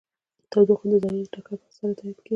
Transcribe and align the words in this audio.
تودوخه 0.51 0.85
د 0.91 0.93
ذرو 1.03 1.19
د 1.23 1.27
ټکر 1.33 1.53
په 1.61 1.65
اثر 1.69 1.87
هدایت 1.91 2.17
کیږي. 2.23 2.29